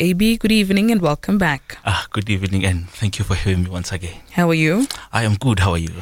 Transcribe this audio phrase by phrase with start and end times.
[0.00, 1.78] AB, good evening and welcome back.
[1.84, 4.20] Ah, good evening, and thank you for having me once again.
[4.32, 4.88] How are you?
[5.12, 5.60] I am good.
[5.60, 5.92] How are you?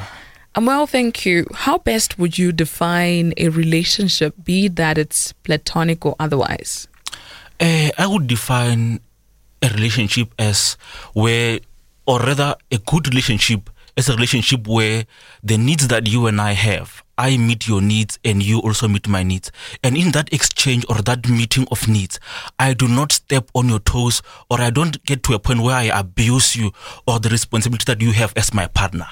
[0.55, 1.45] I'm well, thank you.
[1.53, 6.87] How best would you define a relationship, be that it's platonic or otherwise?
[7.59, 8.99] Uh, I would define
[9.61, 10.75] a relationship as
[11.13, 11.59] where,
[12.07, 15.05] or rather, a good relationship as a relationship where
[15.43, 19.07] the needs that you and I have, I meet your needs and you also meet
[19.07, 19.51] my needs.
[19.83, 22.19] And in that exchange or that meeting of needs,
[22.59, 25.75] I do not step on your toes or I don't get to a point where
[25.75, 26.71] I abuse you
[27.05, 29.07] or the responsibility that you have as my partner.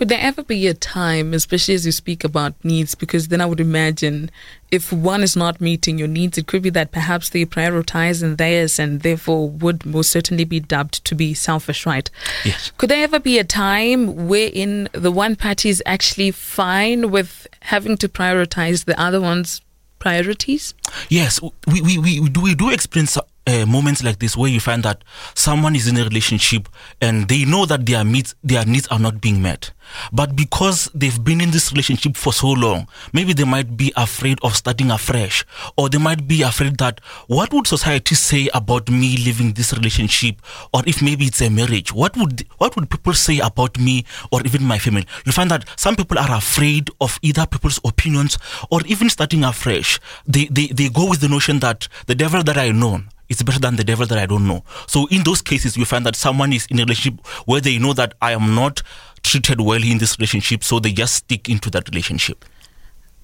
[0.00, 3.44] Could there ever be a time, especially as you speak about needs, because then I
[3.44, 4.30] would imagine
[4.70, 8.36] if one is not meeting your needs, it could be that perhaps they prioritize in
[8.36, 12.08] theirs and therefore would most certainly be dubbed to be selfish, right?
[12.46, 12.72] Yes.
[12.78, 17.98] Could there ever be a time wherein the one party is actually fine with having
[17.98, 19.60] to prioritize the other one's
[19.98, 20.72] priorities?
[21.10, 24.82] Yes, we, we, we, do, we do experience uh, moments like this where you find
[24.82, 25.02] that
[25.34, 26.68] someone is in a relationship
[27.00, 29.72] and they know that their needs their needs are not being met.
[30.12, 34.38] But because they've been in this relationship for so long maybe they might be afraid
[34.42, 35.44] of starting afresh
[35.76, 40.36] or they might be afraid that what would society say about me leaving this relationship
[40.72, 41.92] or if maybe it's a marriage?
[41.92, 45.06] What would what would people say about me or even my family?
[45.26, 48.38] You find that some people are afraid of either people's opinions
[48.70, 49.98] or even starting afresh.
[50.26, 53.60] They they, they go with the notion that the devil that i know it's better
[53.60, 54.64] than the devil that I don't know.
[54.86, 57.94] So in those cases, you find that someone is in a relationship where they know
[57.94, 58.82] that I am not
[59.22, 62.44] treated well in this relationship, so they just stick into that relationship.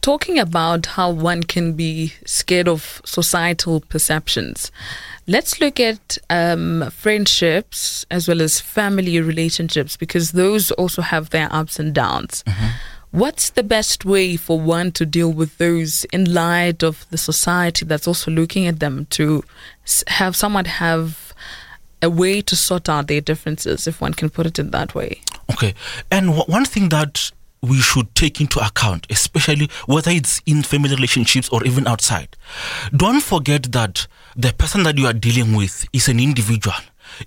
[0.03, 4.71] Talking about how one can be scared of societal perceptions,
[5.27, 11.49] let's look at um, friendships as well as family relationships because those also have their
[11.51, 12.45] ups and downs.
[12.47, 12.67] Mm-hmm.
[13.17, 17.87] What's the best way for one to deal with those in light of the society
[17.87, 19.43] that's also looking at them to
[20.09, 21.33] have someone have
[22.03, 25.23] a way to sort out their differences, if one can put it in that way?
[25.51, 25.73] Okay.
[26.11, 30.95] And w- one thing that we should take into account, especially whether it's in family
[30.95, 32.37] relationships or even outside,
[32.95, 36.77] don't forget that the person that you are dealing with is an individual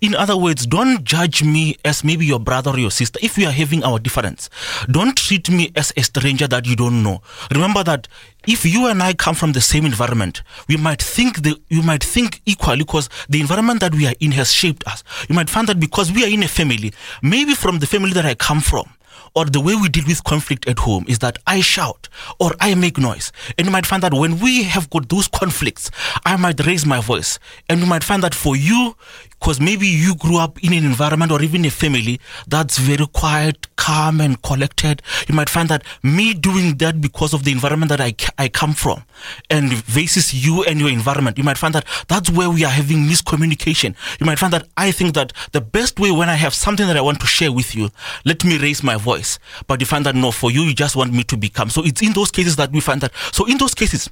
[0.02, 3.20] in other words, don't judge me as maybe your brother or your sister.
[3.22, 4.50] If we are having our difference,
[4.90, 7.22] don't treat me as a stranger that you don't know.
[7.52, 8.08] Remember that
[8.48, 12.04] if you and I come from the same environment, we might think the, you might
[12.04, 15.04] think equally because the environment that we are in has shaped us.
[15.28, 18.26] You might find that because we are in a family, maybe from the family that
[18.26, 18.90] I come from,
[19.36, 22.76] or the way we deal with conflict at home is that I shout or I
[22.76, 23.32] make noise.
[23.58, 25.92] And you might find that when we have got those conflicts,
[26.26, 27.40] I might raise my voice.
[27.70, 28.96] And you might find that for you,
[29.40, 33.74] because maybe you grew up in an environment or even a family that's very quiet,
[33.78, 35.02] calm, and collected.
[35.28, 38.74] You might find that me doing that because of the environment that I, I come
[38.74, 39.04] from
[39.50, 43.00] and versus you and your environment, you might find that that's where we are having
[43.00, 43.96] miscommunication.
[44.20, 46.98] You might find that I think that the best way when I have something that
[46.98, 47.90] I want to share with you,
[48.26, 49.40] let me raise my voice.
[49.68, 51.70] But you find that no, for you, you just want me to become.
[51.70, 53.14] So it's in those cases that we find that.
[53.32, 54.10] So in those cases,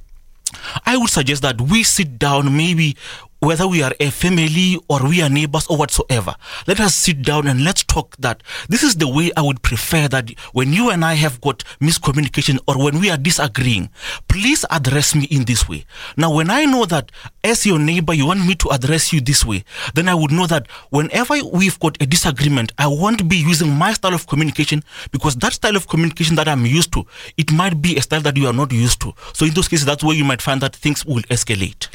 [0.86, 2.96] I would suggest that we sit down maybe
[3.40, 6.34] whether we are a family or we are neighbors or whatsoever,
[6.66, 10.08] let us sit down and let's talk that this is the way I would prefer
[10.08, 13.90] that when you and I have got miscommunication or when we are disagreeing,
[14.28, 15.84] please address me in this way.
[16.16, 17.12] Now, when I know that
[17.44, 20.46] as your neighbor, you want me to address you this way, then I would know
[20.46, 24.82] that whenever we've got a disagreement, I won't be using my style of communication
[25.12, 27.06] because that style of communication that I'm used to,
[27.36, 29.14] it might be a style that you are not used to.
[29.32, 31.88] So in those cases, that's where you might find that things will escalate.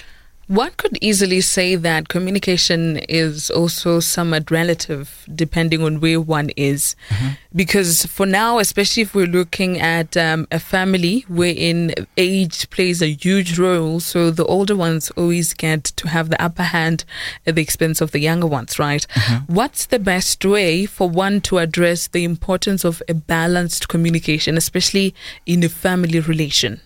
[0.48, 6.96] One could easily say that communication is also somewhat relative depending on where one is.
[7.10, 7.28] Mm-hmm.
[7.56, 13.12] Because for now, especially if we're looking at um, a family wherein age plays a
[13.14, 17.06] huge role, so the older ones always get to have the upper hand
[17.48, 19.08] at the expense of the younger ones, right?
[19.12, 19.54] Mm-hmm.
[19.54, 25.16] What's the best way for one to address the importance of a balanced communication, especially
[25.46, 26.82] in a family relation?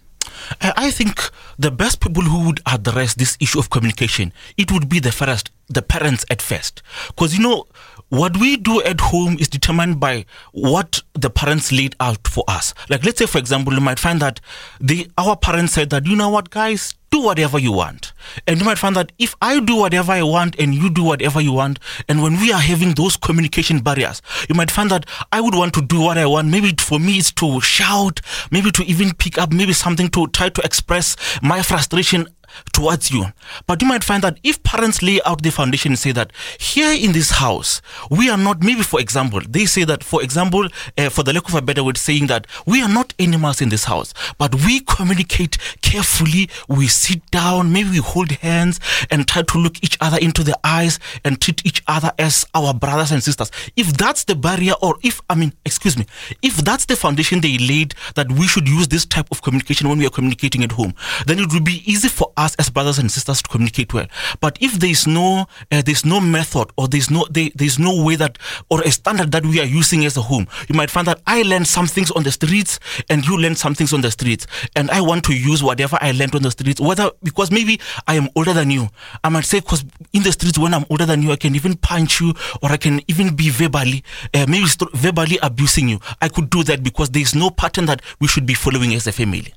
[0.62, 4.90] Uh, I think the best people who would address this issue of communication, it would
[4.90, 6.82] be the first, the parents at first.
[7.08, 7.66] Because, you know,
[8.10, 12.74] what we do at home is determined by what the parents laid out for us.
[12.90, 14.40] Like, let's say, for example, you might find that
[14.80, 18.14] the our parents said that, you know what, guys, do whatever you want.
[18.46, 21.40] And you might find that if I do whatever I want and you do whatever
[21.42, 25.42] you want, and when we are having those communication barriers, you might find that I
[25.42, 26.50] would want to do what I want.
[26.50, 28.22] Maybe for me, it's to shout,
[28.52, 32.28] maybe to even pick up, maybe something to try to express my frustration
[32.74, 33.26] towards you.
[33.66, 36.92] But you might find that if parents lay out the foundation and say that here
[36.92, 40.68] in this house, we are not, maybe for example, they say that, for example,
[40.98, 43.70] uh, for the lack of a better word, saying that we are not animals in
[43.70, 46.50] this house, but we communicate carefully.
[46.68, 48.80] We sit down, maybe we hold hands
[49.10, 52.74] and try to look each other into the eyes and treat each other as our
[52.74, 53.52] brothers and sisters.
[53.76, 56.06] If that's the barrier, or if, I mean, excuse me,
[56.42, 59.98] if that's the foundation they laid that we should use this type of communication when
[59.98, 60.94] we are communicating at home,
[61.26, 64.08] then it will be easy for us as brothers and sisters to communicate well.
[64.40, 68.04] But if there is no, uh, there's no method or there's no, there, there's no
[68.04, 68.38] way that,
[68.70, 71.42] or a standard that we are using as a home, you might find that I
[71.42, 72.80] learn some things on the streets
[73.10, 74.48] and you learn some things on the streets.
[74.76, 78.16] And I want to use whatever I learned on the streets, whether, because maybe I
[78.16, 78.90] am older than you.
[79.24, 81.76] I might say, because in the streets, when I'm older than you, I can even
[81.76, 84.04] punch you or I can even be verbally,
[84.34, 86.00] uh, maybe st- verbally abusing you.
[86.22, 89.12] I could do that because there's no pattern that we should be following as a
[89.12, 89.54] family.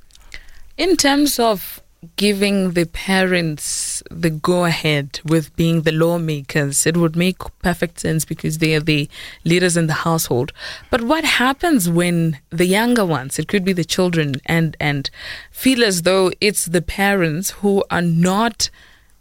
[0.77, 1.81] In terms of
[2.17, 8.25] giving the parents the go ahead with being the lawmakers, it would make perfect sense
[8.25, 9.09] because they are the
[9.45, 10.53] leaders in the household.
[10.91, 15.11] But what happens when the younger ones, it could be the children, and and
[15.51, 18.71] feel as though it's the parents who are not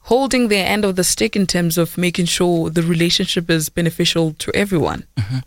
[0.10, 4.34] holding their end of the stick in terms of making sure the relationship is beneficial
[4.34, 5.06] to everyone.
[5.16, 5.38] Mm-hmm.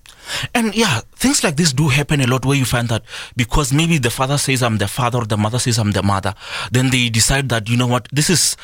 [0.55, 3.03] And yeah, things like this do happen a lot where you find that
[3.35, 6.37] because maybe the father says I'm the father or the mother says I'm the mother,
[6.71, 8.57] then they decide that, you know what, this is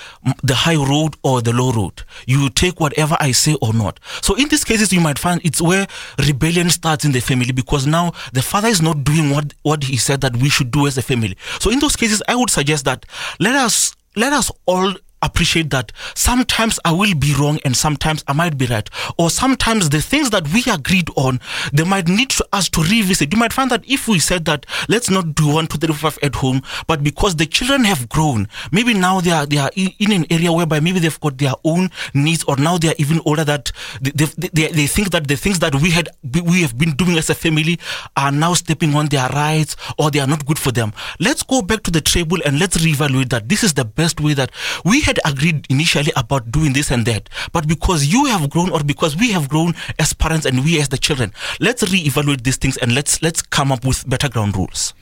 [0.44, 2.04] the high road or the low road.
[2.28, 3.98] You take whatever I say or not.
[4.22, 5.88] So in these cases, you might find it's where
[6.24, 9.96] rebellion starts in the family because now the father is not doing what, what he
[9.96, 11.36] said that we should do as a family.
[11.58, 13.04] So in those cases, I would suggest that
[13.40, 18.32] let us let us all appreciate that sometimes I will be wrong and sometimes I
[18.32, 18.88] might be right.
[19.18, 21.40] Or sometimes the things that we agreed on,
[21.72, 23.32] they might need to, us to revisit.
[23.32, 26.18] You might find that if we said that let's not do one, two, three, five
[26.22, 30.12] at home, but because the children have grown, maybe now they are they are in
[30.12, 33.44] an area whereby maybe they've got their own needs, or now they are even older
[33.44, 36.92] that they, they, they, they think that the things that we had we have been
[36.92, 37.78] doing as a family
[38.16, 40.92] are now stepping on their rights or they are not good for them.
[41.18, 44.34] Let's go back to the table and let's reevaluate that this is the best way
[44.34, 44.50] that
[44.84, 48.84] we had agreed initially about doing this and that, but because you have grown or
[48.84, 52.76] because we have grown as parents and we as the children, let's reevaluate these things
[52.76, 54.92] and let's let's come up with better ground rules.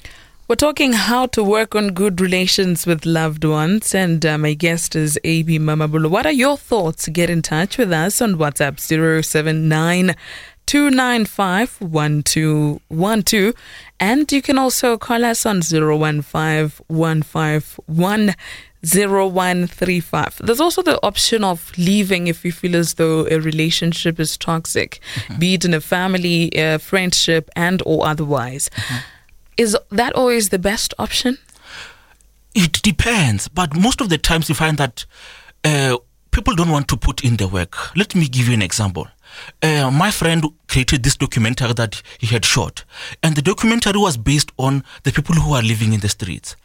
[0.47, 4.95] We're talking how to work on good relations with loved ones, and uh, my guest
[4.95, 6.09] is AB Mamabolo.
[6.09, 7.09] What are your thoughts?
[7.09, 10.15] Get in touch with us on WhatsApp 079
[10.67, 13.55] 295 1212.
[13.99, 18.35] And you can also call us on 015 151
[18.95, 20.41] 0135.
[20.45, 25.01] There's also the option of leaving if you feel as though a relationship is toxic,
[25.15, 25.39] mm-hmm.
[25.39, 28.69] be it in a family, a friendship, and or otherwise.
[28.69, 28.97] Mm-hmm.
[29.57, 31.39] Is that always the best option?
[32.55, 35.05] It depends, but most of the times you find that
[35.65, 35.99] uh,
[36.31, 37.97] people don't want to put in the work.
[37.97, 39.09] Let me give you an example.
[39.63, 42.85] Uh, my friend created this documentary that he had shot.
[43.23, 46.57] And the documentary was based on the people who are living in the streets.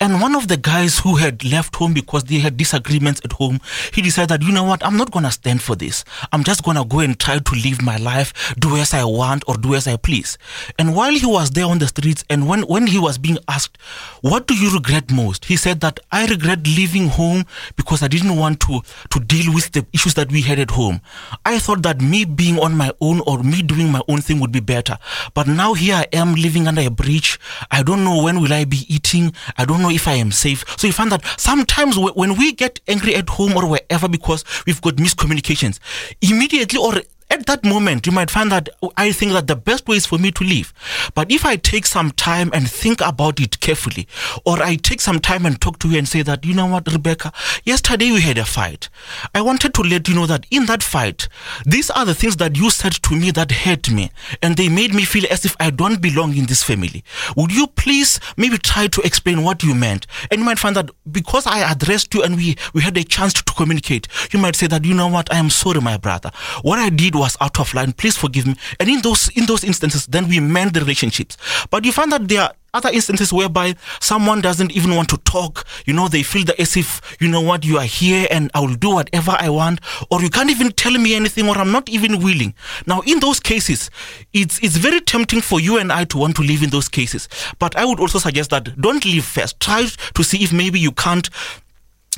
[0.00, 3.60] And one of the guys who had left home because they had disagreements at home,
[3.92, 6.04] he decided, you know what, I'm not going to stand for this.
[6.32, 9.44] I'm just going to go and try to live my life, do as I want
[9.48, 10.38] or do as I please.
[10.78, 13.78] And while he was there on the streets and when, when he was being asked,
[14.20, 15.46] what do you regret most?
[15.46, 17.44] He said that I regret leaving home
[17.76, 18.80] because I didn't want to,
[19.10, 21.00] to deal with the issues that we had at home.
[21.44, 24.52] I thought that me being on my own or me doing my own thing would
[24.52, 24.98] be better.
[25.34, 27.38] But now here I am living under a bridge.
[27.70, 29.32] I don't know when will I be eating.
[29.56, 30.64] I don't know if I am safe.
[30.78, 34.80] So you find that sometimes when we get angry at home or wherever because we've
[34.80, 35.78] got miscommunications,
[36.20, 39.88] immediately or at that moment, you might find that oh, I think that the best
[39.88, 40.72] way is for me to leave.
[41.14, 44.06] But if I take some time and think about it carefully,
[44.44, 46.90] or I take some time and talk to you and say that, you know what,
[46.92, 47.32] Rebecca,
[47.64, 48.88] yesterday we had a fight.
[49.34, 51.28] I wanted to let you know that in that fight,
[51.64, 54.10] these are the things that you said to me that hurt me,
[54.42, 57.02] and they made me feel as if I don't belong in this family.
[57.36, 60.06] Would you please maybe try to explain what you meant?
[60.30, 63.32] And you might find that because I addressed you and we, we had a chance
[63.34, 66.30] to, to communicate, you might say that, you know what, I am sorry, my brother.
[66.62, 67.92] What I did was out of line.
[67.92, 68.56] Please forgive me.
[68.80, 71.36] And in those in those instances, then we mend the relationships.
[71.70, 75.66] But you find that there are other instances whereby someone doesn't even want to talk.
[75.86, 78.60] You know, they feel that as if, you know what, you are here and I
[78.60, 79.80] will do whatever I want,
[80.10, 82.54] or you can't even tell me anything, or I'm not even willing.
[82.86, 83.90] Now, in those cases,
[84.32, 87.28] it's it's very tempting for you and I to want to live in those cases.
[87.58, 89.58] But I would also suggest that don't leave first.
[89.58, 91.28] Try to see if maybe you can't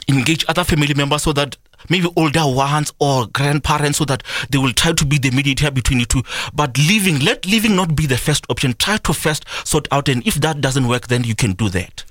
[0.08, 1.56] engage other family members so that
[1.88, 6.00] maybe older ones or grandparents so that they will try to be the mediator between
[6.00, 6.22] you two.
[6.54, 8.74] But living, let living not be the first option.
[8.74, 12.04] Try to first sort out, and if that doesn't work, then you can do that.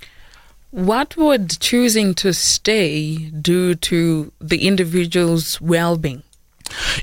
[0.72, 6.24] What would choosing to stay do to the individual's well-being?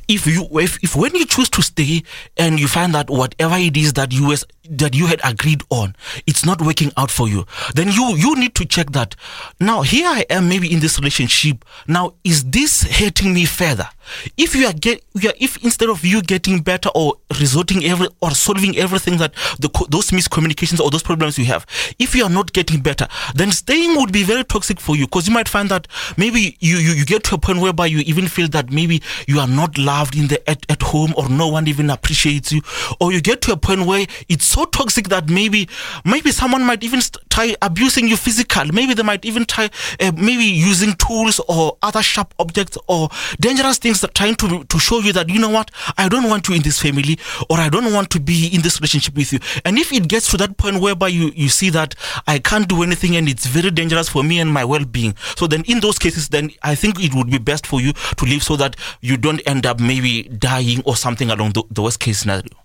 [0.09, 2.02] if you if, if when you choose to stay
[2.37, 5.94] and you find that whatever it is that you was that you had agreed on
[6.26, 7.44] it's not working out for you
[7.75, 9.14] then you you need to check that.
[9.61, 11.64] Now here i am maybe in this relationship.
[11.87, 13.88] Now is this hurting me further?
[14.37, 18.76] If you are get if instead of you getting better or resorting every or solving
[18.76, 21.64] everything that the those miscommunications or those problems you have
[21.99, 25.26] if you are not getting better then staying would be very toxic for you because
[25.26, 28.26] you might find that maybe you, you you get to a point whereby you even
[28.28, 31.66] feel that maybe you are not loved in the at, at home or no one
[31.66, 32.61] even appreciates you
[33.00, 35.68] or you get to a point where it's so toxic that maybe
[36.04, 38.70] maybe someone might even try abusing you physically.
[38.70, 39.68] Maybe they might even try
[40.00, 43.08] uh, maybe using tools or other sharp objects or
[43.40, 45.70] dangerous things that trying to to show you that you know what?
[45.99, 47.18] I don't want you in this family
[47.50, 49.40] or I don't want to be in this relationship with you.
[49.64, 51.94] And if it gets to that point whereby you you see that
[52.26, 55.64] I can't do anything and it's very dangerous for me and my well-being so then
[55.66, 58.56] in those cases then I think it would be best for you to leave so
[58.56, 62.63] that you don't end up maybe dying or something along the, the worst case scenario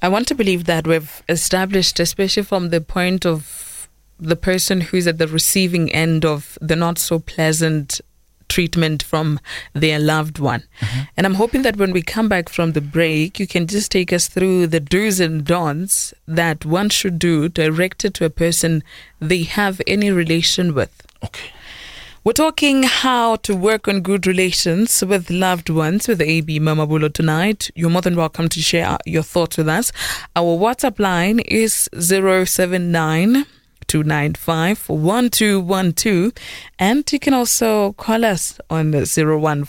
[0.00, 3.88] I want to believe that we've established, especially from the point of
[4.18, 8.00] the person who's at the receiving end of the not so pleasant
[8.48, 9.38] treatment from
[9.74, 10.62] their loved one.
[10.80, 11.00] Mm-hmm.
[11.16, 14.12] And I'm hoping that when we come back from the break, you can just take
[14.12, 18.82] us through the do's and don'ts that one should do directed to a person
[19.20, 21.06] they have any relation with.
[21.22, 21.50] Okay.
[22.28, 27.70] We're talking how to work on good relations with loved ones with AB Mamabolo tonight.
[27.74, 29.90] You're more than welcome to share your thoughts with us.
[30.36, 33.46] Our WhatsApp line is 079
[33.86, 36.32] 295 1212.
[36.78, 39.64] And you can also call us on 015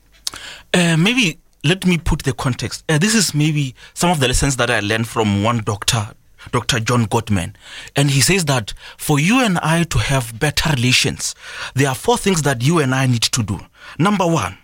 [0.75, 2.83] Uh, maybe let me put the context.
[2.87, 6.09] Uh, this is maybe some of the lessons that I learned from one doctor,
[6.51, 6.79] Dr.
[6.81, 7.55] John Gottman.
[7.95, 11.33] And he says that for you and I to have better relations,
[11.73, 13.59] there are four things that you and I need to do.
[13.97, 14.55] Number one,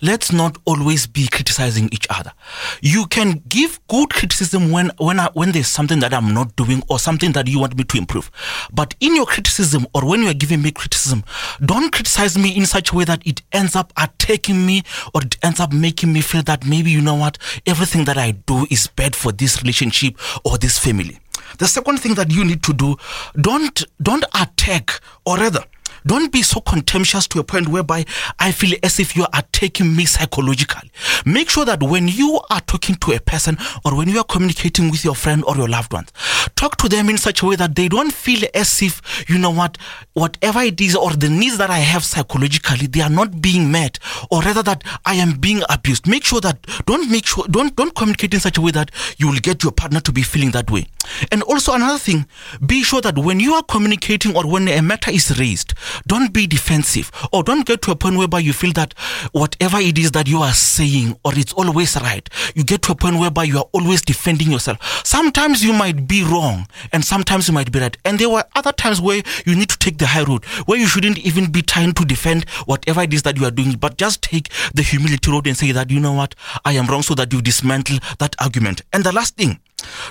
[0.00, 2.32] let's not always be criticizing each other.
[2.80, 6.82] You can give good criticism when when I, when there's something that I'm not doing
[6.88, 8.30] or something that you want me to improve.
[8.72, 11.24] But in your criticism or when you are giving me criticism,
[11.64, 14.82] don't criticize me in such a way that it ends up attacking me
[15.14, 18.32] or it ends up making me feel that maybe you know what everything that I
[18.32, 21.18] do is bad for this relationship or this family.
[21.58, 22.96] The second thing that you need to do,
[23.40, 25.64] don't don't attack or rather
[26.06, 28.04] don't be so contemptuous to a point whereby
[28.38, 30.90] I feel as if you are taking me psychologically.
[31.24, 34.90] Make sure that when you are talking to a person or when you are communicating
[34.90, 36.12] with your friend or your loved ones,
[36.54, 39.50] talk to them in such a way that they don't feel as if, you know
[39.50, 39.78] what,
[40.14, 43.98] whatever it is or the needs that I have psychologically, they are not being met
[44.30, 46.06] or rather that I am being abused.
[46.06, 49.26] Make sure that don't make sure, don't, don't communicate in such a way that you
[49.28, 50.86] will get your partner to be feeling that way.
[51.30, 52.26] And also another thing,
[52.64, 55.74] be sure that when you are communicating or when a matter is raised,
[56.06, 58.94] don't be defensive or don't get to a point whereby you feel that
[59.32, 62.94] whatever it is that you are saying or it's always right, you get to a
[62.94, 64.78] point whereby you are always defending yourself.
[65.04, 67.96] Sometimes you might be wrong and sometimes you might be right.
[68.04, 70.86] And there were other times where you need to take the high road, where you
[70.86, 74.22] shouldn't even be trying to defend whatever it is that you are doing, but just
[74.22, 76.34] take the humility road and say that, you know what,
[76.64, 78.82] I am wrong so that you dismantle that argument.
[78.92, 79.60] And the last thing,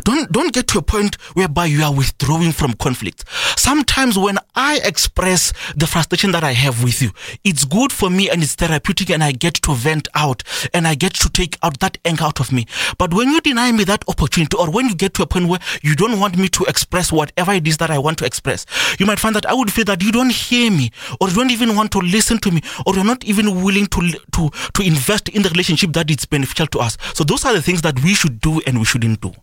[0.04, 3.24] don't don't get to a point whereby you are withdrawing from conflict.
[3.58, 7.12] Sometimes when I express the frustration that I have with you,
[7.44, 10.96] it's good for me and it's therapeutic and I get to vent out and I
[10.96, 12.66] get to take out that anger out of me.
[12.98, 15.60] But when you deny me that opportunity or when you get to a point where
[15.82, 18.66] you don't want me to express whatever it is that I want to express,
[19.00, 21.52] you might find that I would feel that you don't hear me or you don't
[21.52, 25.30] even want to listen to me or you're not even willing to to to invest
[25.30, 26.98] in the relationship that is beneficial to us.
[27.14, 29.34] So those are the things that we should do and we shouldn't do.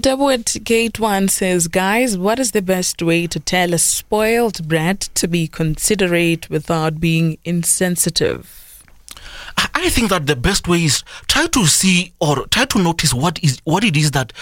[0.00, 0.34] Double
[0.64, 5.28] Gate One says, guys, what is the best way to tell a spoiled brat to
[5.28, 8.84] be considerate without being insensitive?
[9.74, 13.42] I think that the best way is try to see or try to notice what
[13.44, 14.32] is what it is that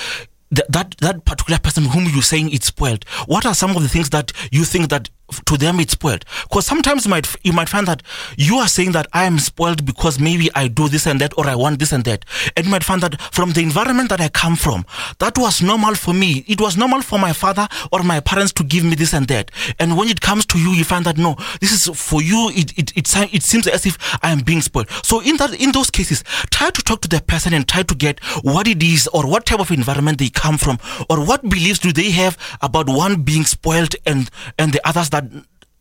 [0.50, 3.04] that, that particular person whom you're saying it's spoiled.
[3.26, 5.09] What are some of the things that you think that
[5.46, 6.25] to them it's spoiled.
[6.42, 8.02] Because sometimes you might you might find that
[8.37, 11.46] you are saying that i am spoiled because maybe i do this and that or
[11.46, 12.25] i want this and that.
[12.56, 14.84] And you might find that from the environment that i come from
[15.18, 16.44] that was normal for me.
[16.46, 19.50] It was normal for my father or my parents to give me this and that.
[19.78, 22.50] And when it comes to you you find that no this is for you.
[22.54, 24.90] It it, it, it seems as if i am being spoiled.
[25.02, 27.94] So in that in those cases try to talk to the person and try to
[27.94, 31.78] get what it is or what type of environment they come from or what beliefs
[31.78, 35.19] do they have about one being spoiled and and the others that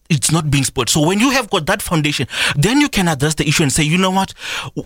[0.09, 0.89] it's not being spoiled.
[0.89, 3.83] So when you have got that foundation, then you can address the issue and say,
[3.83, 4.33] you know what,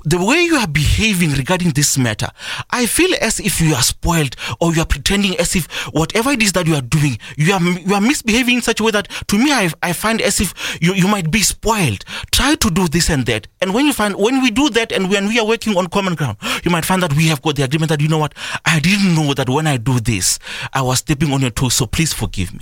[0.03, 2.27] the way you are behaving regarding this matter,
[2.71, 6.43] I feel as if you are spoiled or you are pretending as if whatever it
[6.43, 9.09] is that you are doing, you are you are misbehaving in such a way that
[9.27, 12.03] to me I, I find as if you, you might be spoiled.
[12.31, 13.47] Try to do this and that.
[13.61, 16.15] And when you find when we do that and when we are working on common
[16.15, 18.33] ground, you might find that we have got the agreement that you know what,
[18.65, 20.37] I didn't know that when I do this,
[20.73, 22.59] I was stepping on your toes, so please forgive me.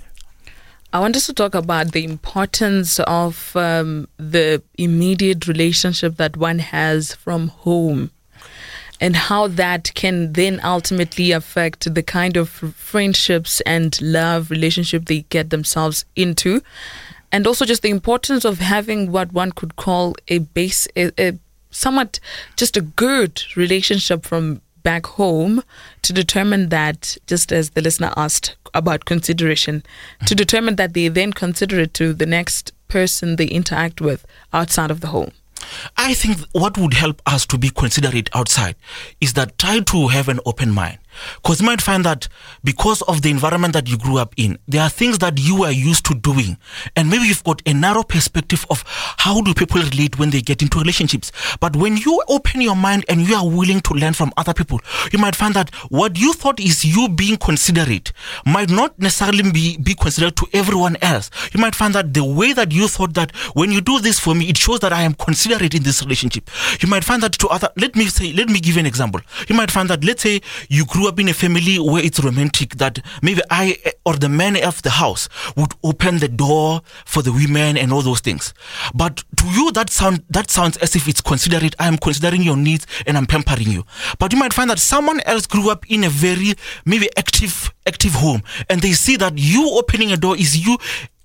[0.93, 7.15] I wanted to talk about the importance of um, the immediate relationship that one has
[7.15, 8.11] from home
[8.99, 15.21] and how that can then ultimately affect the kind of friendships and love relationship they
[15.29, 16.61] get themselves into.
[17.31, 21.39] And also just the importance of having what one could call a base, a, a
[21.71, 22.19] somewhat
[22.57, 25.63] just a good relationship from back home
[26.01, 29.83] to determine that, just as the listener asked about consideration,
[30.25, 34.91] to determine that they then consider it to the next person they interact with outside
[34.91, 35.31] of the home?
[35.97, 38.75] I think what would help us to be considerate outside
[39.19, 40.97] is that try to have an open mind.
[41.41, 42.27] Because you might find that
[42.63, 45.71] because of the environment that you grew up in, there are things that you are
[45.71, 46.57] used to doing.
[46.95, 50.61] And maybe you've got a narrow perspective of how do people relate when they get
[50.61, 51.31] into relationships.
[51.59, 54.79] But when you open your mind and you are willing to learn from other people,
[55.11, 58.11] you might find that what you thought is you being considerate
[58.45, 61.29] might not necessarily be, be considered to everyone else.
[61.53, 64.35] You might find that the way that you thought that when you do this for
[64.35, 66.49] me, it shows that I am considerate in this relationship.
[66.79, 69.21] You might find that to other, let me say, let me give you an example.
[69.47, 72.75] You might find that, let's say you grew up in a family where it's romantic
[72.77, 77.21] that maybe I eh, or the man of the house would open the door for
[77.21, 78.53] the women and all those things.
[78.93, 81.75] But to you, that sound that sounds as if it's considerate.
[81.79, 83.85] I am considering your needs and I'm pampering you.
[84.19, 86.53] But you might find that someone else grew up in a very
[86.85, 90.77] maybe active active home, and they see that you opening a door is you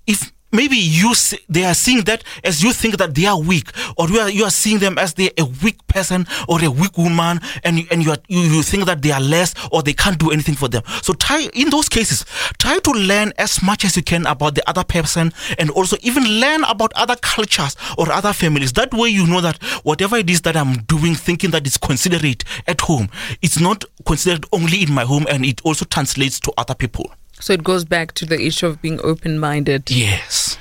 [0.05, 3.69] if maybe you see, they are seeing that as you think that they are weak
[3.97, 6.97] or you are, you are seeing them as they a weak person or a weak
[6.97, 10.17] woman and and you, are, you you think that they are less or they can't
[10.17, 10.83] do anything for them.
[11.01, 12.25] So try in those cases
[12.59, 16.23] try to learn as much as you can about the other person and also even
[16.39, 18.73] learn about other cultures or other families.
[18.73, 22.43] That way you know that whatever it is that I'm doing thinking that it's considerate
[22.67, 23.09] at home
[23.41, 27.53] it's not considered only in my home and it also translates to other people so
[27.53, 29.89] it goes back to the issue of being open minded.
[29.91, 30.57] Yes.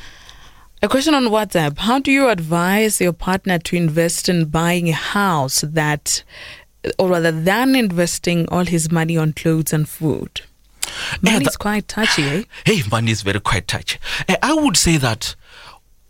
[0.82, 4.92] A question on WhatsApp How do you advise your partner to invest in buying a
[4.92, 6.22] house that,
[6.98, 10.42] or rather than investing all his money on clothes and food?
[11.22, 12.42] Money yeah, is quite touchy, eh?
[12.64, 13.98] Hey, money is very quite touchy.
[14.28, 15.34] Eh, I would say that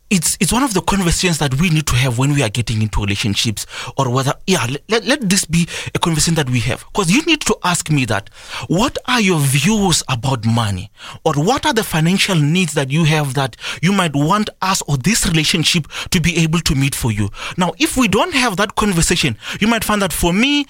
[0.09, 2.81] it's it's one of the conversations that we need to have when we are getting
[2.81, 3.66] into relationships
[3.97, 6.85] or whether yeah let, let this be a conversation that we have.
[6.92, 8.31] Because you need to ask me that
[8.69, 10.90] what are your views about money?
[11.25, 14.97] Or what are the financial needs that you have that you might want us or
[14.97, 17.31] this relationship to be able to meet for you?
[17.57, 20.66] Now if we don't have that conversation you might find that for me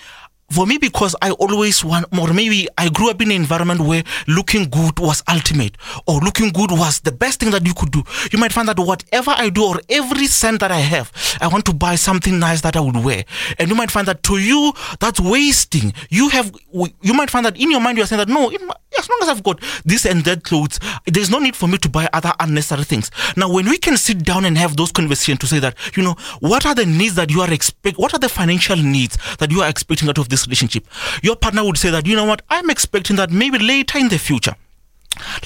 [0.50, 2.32] for me because I always want more.
[2.32, 6.70] Maybe I grew up in an environment where looking good was ultimate or looking good
[6.70, 8.02] was the best thing that you could do.
[8.32, 11.64] You might find that whatever I do or every cent that I have, I want
[11.66, 13.24] to buy something nice that I would wear.
[13.58, 15.92] And you might find that to you, that's wasting.
[16.10, 18.50] You have, you might find that in your mind, you're saying that no,
[18.98, 21.88] as long as I've got this and that clothes, there's no need for me to
[21.88, 23.10] buy other unnecessary things.
[23.36, 26.16] Now, when we can sit down and have those conversations to say that, you know,
[26.40, 29.62] what are the needs that you are expect, what are the financial needs that you
[29.62, 30.86] are expecting out of this relationship?
[31.22, 34.18] Your partner would say that, you know what, I'm expecting that maybe later in the
[34.18, 34.54] future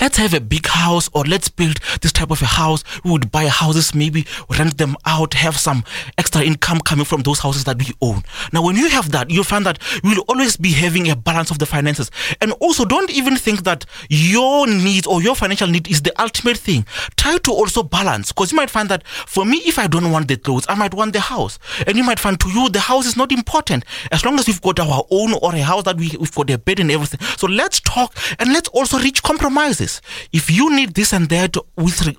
[0.01, 2.85] let's have a big house or let's build this type of a house.
[3.05, 4.27] We would buy houses maybe
[4.59, 5.85] rent them out have some
[6.19, 8.23] extra income coming from those houses that we own.
[8.53, 11.51] Now when you have that you find that you will always be having a balance
[11.51, 12.11] of the finances.
[12.41, 16.57] And also don't even think that your needs or your financial need is the ultimate
[16.57, 16.87] thing.
[17.17, 20.29] Try to also balance because you might find that for me if i don't want
[20.29, 21.59] the clothes i might want the house.
[21.87, 23.85] And you might find to you the house is not important.
[24.13, 26.59] As long as we've got our own or a house that we, we've got a
[26.59, 27.21] bed and everything.
[27.37, 30.01] So let's talk and let's also reach compromise compromises.
[30.33, 32.17] If you need this and that with re-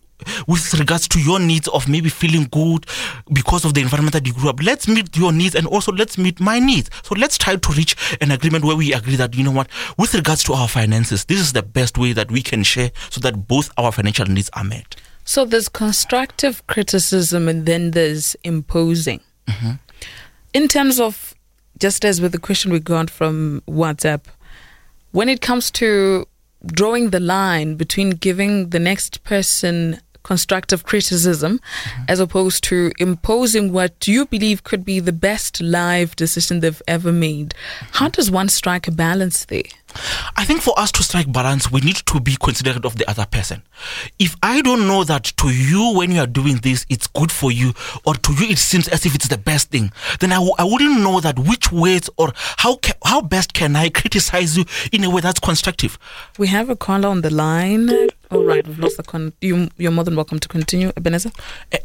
[0.48, 2.86] with regards to your needs of maybe feeling good
[3.34, 6.16] because of the environment that you grew up, let's meet your needs and also let's
[6.16, 6.92] meet my needs.
[7.02, 10.14] So let's try to reach an agreement where we agree that you know what, with
[10.14, 13.48] regards to our finances, this is the best way that we can share so that
[13.48, 14.96] both our financial needs are met.
[15.26, 19.22] So there's constructive criticism and then there's imposing.
[19.48, 19.72] Mm-hmm.
[20.54, 21.34] In terms of,
[21.80, 24.26] just as with the question we got from WhatsApp,
[25.14, 26.28] when it comes to
[26.66, 32.04] drawing the line between giving the next person constructive criticism Mm-hmm.
[32.08, 37.12] as opposed to imposing what you believe could be the best live decision they've ever
[37.12, 37.56] made,
[37.94, 39.64] how does one strike a balance there?
[40.36, 43.26] I think for us to strike balance, we need to be considerate of the other
[43.26, 43.64] person.
[44.20, 47.52] If I don't know that to you, when you are doing this, it's good for
[47.52, 47.74] you,
[48.06, 50.64] or to you, it seems as if it's the best thing, then I w- I
[50.64, 55.04] wouldn't know that which ways or how, ca- how best can I criticize you in
[55.04, 55.98] a way that's constructive.
[56.38, 57.90] We have a caller on the line.
[58.32, 59.34] All right, we've lost the con.
[59.42, 61.32] You, you're more than welcome to continue, Ebenezer.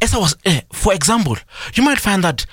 [0.00, 1.36] As I was, uh, for example,
[1.74, 2.46] you might find that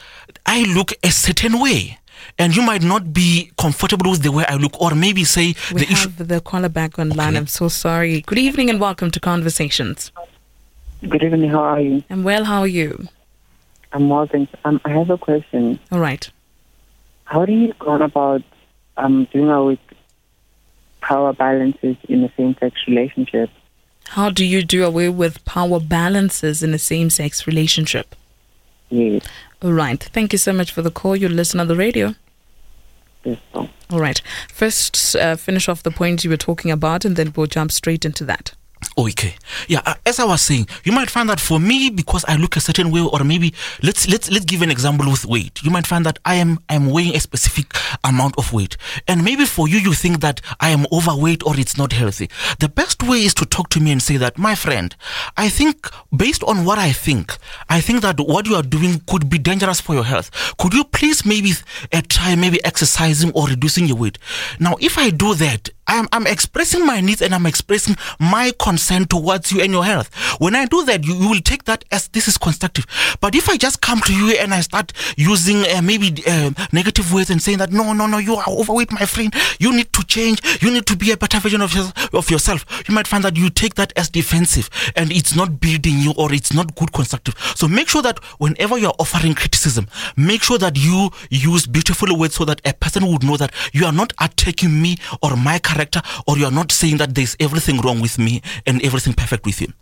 [0.45, 1.99] I look a certain way.
[2.37, 5.81] And you might not be comfortable with the way I look, or maybe say We
[5.81, 6.09] the issue.
[6.09, 7.29] have the caller back online.
[7.29, 7.37] Okay.
[7.37, 8.21] I'm so sorry.
[8.21, 10.11] Good evening and welcome to Conversations.
[11.07, 11.49] Good evening.
[11.49, 12.03] How are you?
[12.09, 12.45] I'm well.
[12.45, 13.07] How are you?
[13.91, 14.51] I'm well, thanks.
[14.65, 15.79] Um, I have a question.
[15.91, 16.29] All right.
[17.25, 18.41] How do you go about
[18.97, 19.97] um, doing away with
[21.01, 23.49] power balances in a same-sex relationship?
[24.09, 28.15] How do you do away with power balances in a same-sex relationship?
[28.89, 29.25] Yes.
[29.63, 30.03] All right.
[30.03, 31.15] Thank you so much for the call.
[31.15, 32.15] You listen on the radio.
[33.23, 33.39] yes.
[33.53, 34.21] All right.
[34.51, 38.03] First, uh, finish off the point you were talking about, and then we'll jump straight
[38.03, 38.53] into that.
[38.97, 39.35] Okay.
[39.67, 42.55] Yeah, uh, as I was saying, you might find that for me because I look
[42.55, 45.61] a certain way or maybe let's let's let's give an example with weight.
[45.63, 48.77] You might find that I am I'm weighing a specific amount of weight.
[49.07, 52.29] And maybe for you you think that I am overweight or it's not healthy.
[52.59, 54.95] The best way is to talk to me and say that, "My friend,
[55.37, 57.37] I think based on what I think,
[57.69, 60.29] I think that what you are doing could be dangerous for your health.
[60.57, 61.53] Could you please maybe
[61.91, 64.17] uh, try maybe exercising or reducing your weight?"
[64.59, 69.05] Now, if I do that, I'm, I'm expressing my needs and I'm expressing my concern
[69.05, 70.13] towards you and your health.
[70.39, 72.85] When I do that, you, you will take that as this is constructive.
[73.19, 77.13] But if I just come to you and I start using uh, maybe uh, negative
[77.13, 80.05] words and saying that, no, no, no, you are overweight, my friend, you need to
[80.05, 83.23] change, you need to be a better version of, your, of yourself, you might find
[83.23, 86.93] that you take that as defensive and it's not building you or it's not good
[86.93, 87.35] constructive.
[87.55, 92.35] So make sure that whenever you're offering criticism, make sure that you use beautiful words
[92.35, 95.72] so that a person would know that you are not attacking me or my character
[96.27, 99.59] or you are not saying that there's everything wrong with me and everything perfect with
[99.59, 99.73] him.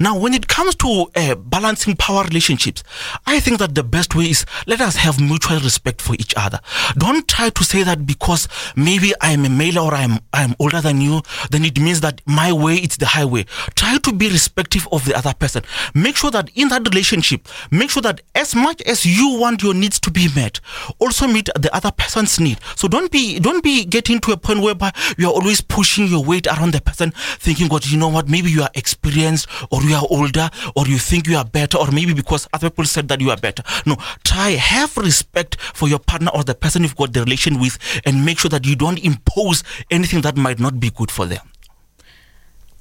[0.00, 2.82] Now, when it comes to uh, balancing power relationships,
[3.26, 6.60] I think that the best way is let us have mutual respect for each other.
[6.96, 11.00] Don't try to say that because maybe I'm a male or I'm I'm older than
[11.00, 13.44] you, then it means that my way it's the highway.
[13.74, 15.62] Try to be respectful of the other person.
[15.94, 19.74] Make sure that in that relationship, make sure that as much as you want your
[19.74, 20.60] needs to be met,
[20.98, 22.58] also meet the other person's need.
[22.76, 26.24] So don't be don't be getting to a point whereby you are always pushing your
[26.24, 29.94] weight around the person, thinking, God, you know what, maybe you are experienced or you
[29.94, 33.20] are older or you think you are better, or maybe because other people said that
[33.20, 33.62] you are better.
[33.86, 37.78] No, try have respect for your partner or the person you've got the relation with
[38.04, 41.50] and make sure that you don't impose anything that might not be good for them.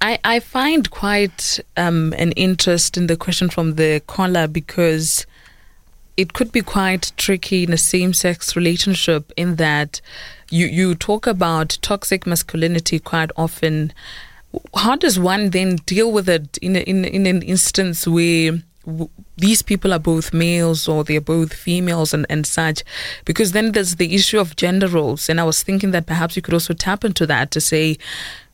[0.01, 5.25] I, I find quite um, an interest in the question from the caller because
[6.17, 10.01] it could be quite tricky in a same sex relationship in that
[10.49, 13.93] you, you talk about toxic masculinity quite often.
[14.75, 19.09] How does one then deal with it in, a, in, in an instance where w-
[19.35, 22.83] these people are both males or they're both females and, and such?
[23.25, 25.29] Because then there's the issue of gender roles.
[25.29, 27.97] And I was thinking that perhaps you could also tap into that to say,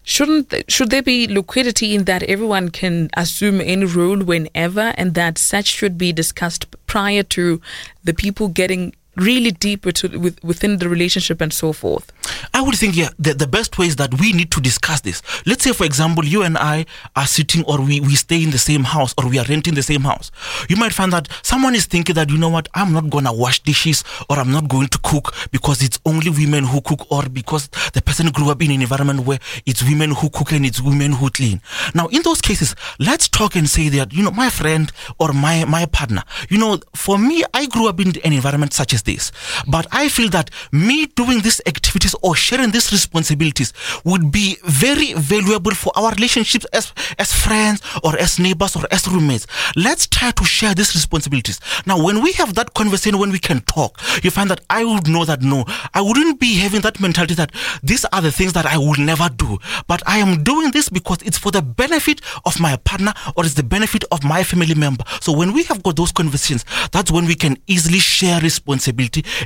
[0.04, 5.38] shouldn't should there be liquidity in that everyone can assume any role whenever and that
[5.38, 7.62] such should be discussed prior to
[8.04, 12.12] the people getting really deep with, with, within the relationship and so forth
[12.54, 15.22] I would think, yeah, the, the best way is that we need to discuss this.
[15.46, 18.58] Let's say, for example, you and I are sitting or we, we stay in the
[18.58, 20.32] same house or we are renting the same house.
[20.70, 23.32] You might find that someone is thinking that, you know what, I'm not going to
[23.32, 27.24] wash dishes or I'm not going to cook because it's only women who cook or
[27.30, 30.82] because the person grew up in an environment where it's women who cook and it's
[30.82, 31.62] women who clean.
[31.94, 35.66] Now, in those cases, let's talk and say that, you know, my friend or my,
[35.66, 39.32] my partner, you know, for me, I grew up in an environment such as this,
[39.68, 45.14] but I feel that me doing these activities or sharing these responsibilities would be very
[45.14, 49.48] valuable for our relationships as as friends or as neighbors or as roommates.
[49.76, 51.60] Let's try to share these responsibilities.
[51.86, 55.08] Now, when we have that conversation, when we can talk, you find that I would
[55.08, 58.66] know that no, I wouldn't be having that mentality that these are the things that
[58.66, 62.60] I will never do, but I am doing this because it's for the benefit of
[62.60, 65.04] my partner or it's the benefit of my family member.
[65.22, 68.93] So when we have got those conversations, that's when we can easily share responsibility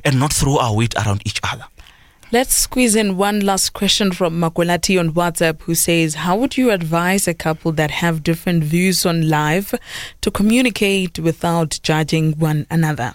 [0.03, 1.65] and not throw our weight around each other.
[2.29, 6.71] Let's squeeze in one last question from Makolati on WhatsApp who says, How would you
[6.71, 9.73] advise a couple that have different views on life
[10.19, 13.13] to communicate without judging one another?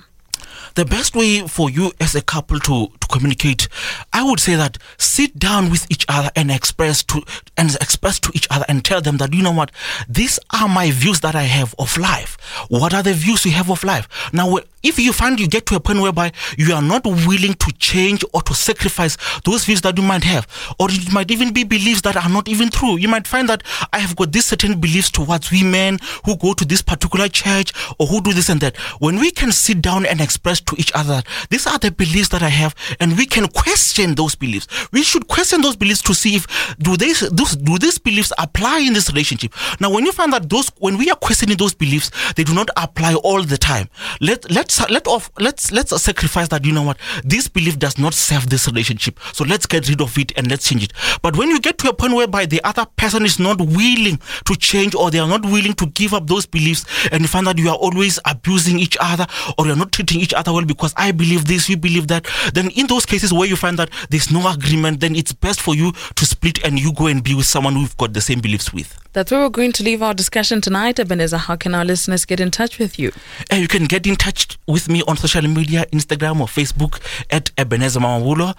[0.74, 3.68] the best way for you as a couple to, to communicate,
[4.12, 7.22] I would say that sit down with each other and express to
[7.56, 9.70] and express to each other and tell them that you know what,
[10.08, 12.38] these are my views that I have of life.
[12.68, 14.08] What are the views you have of life?
[14.32, 17.72] Now, if you find you get to a point whereby you are not willing to
[17.78, 20.46] change or to sacrifice those views that you might have,
[20.78, 22.96] or it might even be beliefs that are not even true.
[22.96, 26.64] You might find that I have got these certain beliefs towards women who go to
[26.64, 28.76] this particular church or who do this and that.
[28.98, 32.42] When we can sit down and express to each other, these are the beliefs that
[32.42, 34.66] I have, and we can question those beliefs.
[34.92, 38.92] We should question those beliefs to see if do they do these beliefs apply in
[38.92, 39.54] this relationship.
[39.80, 42.68] Now, when you find that those when we are questioning those beliefs, they do not
[42.76, 43.88] apply all the time.
[44.20, 46.64] Let let's let off let's let's sacrifice that.
[46.64, 46.96] You know what?
[47.24, 50.68] This belief does not serve this relationship, so let's get rid of it and let's
[50.68, 50.92] change it.
[51.22, 54.56] But when you get to a point whereby the other person is not willing to
[54.56, 57.58] change or they are not willing to give up those beliefs, and you find that
[57.58, 59.26] you are always abusing each other
[59.58, 62.70] or you're not treating each other well because I believe this, you believe that, then
[62.70, 65.92] in those cases where you find that there's no agreement, then it's best for you
[65.92, 69.01] to split and you go and be with someone who've got the same beliefs with.
[69.12, 70.98] That's where we're going to leave our discussion tonight.
[70.98, 73.12] Ebenezer, how can our listeners get in touch with you?
[73.52, 77.50] Uh, you can get in touch with me on social media, Instagram or Facebook at
[77.58, 78.56] Ebenezer Mamabolo.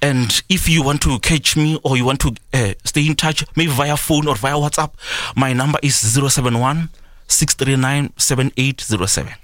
[0.00, 3.44] And if you want to catch me or you want to uh, stay in touch,
[3.56, 4.92] maybe via phone or via WhatsApp,
[5.34, 6.90] my number is 071
[7.26, 9.34] 639 7807.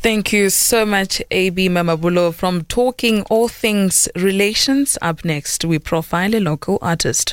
[0.00, 4.96] Thank you so much, AB Mamabolo, from Talking All Things Relations.
[5.02, 7.26] Up next, we profile a local artist.